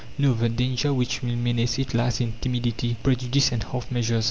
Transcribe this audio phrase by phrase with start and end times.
[0.17, 4.19] No, the danger which will menace it lies in timidity, prejudice, and half measures.